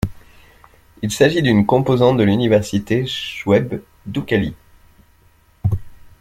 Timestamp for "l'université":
2.23-3.05